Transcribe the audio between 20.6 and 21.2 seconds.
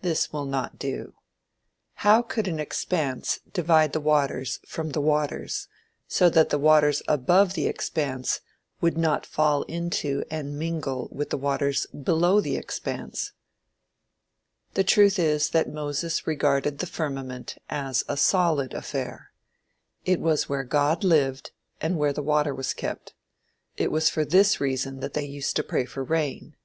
God